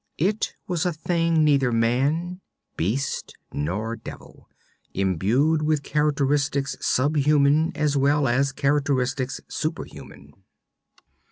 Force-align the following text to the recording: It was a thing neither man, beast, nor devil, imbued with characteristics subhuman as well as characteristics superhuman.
It 0.17 0.55
was 0.67 0.83
a 0.83 0.93
thing 0.93 1.43
neither 1.43 1.71
man, 1.71 2.41
beast, 2.75 3.35
nor 3.53 3.95
devil, 3.95 4.49
imbued 4.95 5.61
with 5.61 5.83
characteristics 5.83 6.75
subhuman 6.79 7.71
as 7.75 7.95
well 7.95 8.27
as 8.27 8.51
characteristics 8.51 9.41
superhuman. 9.47 10.31